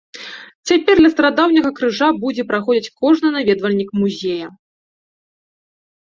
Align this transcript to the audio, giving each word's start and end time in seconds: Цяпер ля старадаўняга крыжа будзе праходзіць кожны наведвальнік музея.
Цяпер 0.69 0.95
ля 1.05 1.09
старадаўняга 1.13 1.71
крыжа 1.79 2.07
будзе 2.23 2.47
праходзіць 2.53 2.93
кожны 3.03 3.27
наведвальнік 3.37 3.93
музея. 4.01 4.51